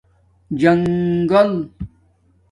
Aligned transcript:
جݣگل 0.59 1.51